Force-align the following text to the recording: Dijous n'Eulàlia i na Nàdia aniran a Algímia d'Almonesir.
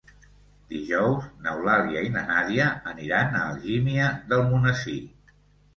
Dijous 0.71 1.27
n'Eulàlia 1.47 2.03
i 2.07 2.11
na 2.17 2.25
Nàdia 2.31 2.67
aniran 2.95 3.39
a 3.39 3.45
Algímia 3.53 4.13
d'Almonesir. 4.33 5.03